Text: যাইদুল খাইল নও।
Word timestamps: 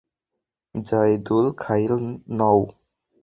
যাইদুল 0.75 1.45
খাইল 1.61 1.93
নও। 2.37 2.59